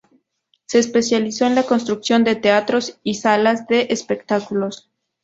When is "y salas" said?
3.03-3.67